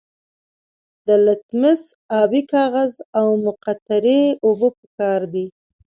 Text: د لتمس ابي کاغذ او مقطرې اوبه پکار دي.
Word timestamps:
د 1.05 1.07
لتمس 1.25 1.81
ابي 2.21 2.41
کاغذ 2.51 2.93
او 3.19 3.27
مقطرې 3.45 4.21
اوبه 4.45 4.69
پکار 4.79 5.21
دي. 5.33 5.45